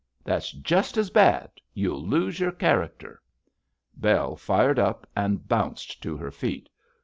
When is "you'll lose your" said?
1.75-2.51